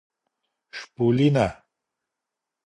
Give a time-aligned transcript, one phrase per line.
[0.77, 1.47] شپولینه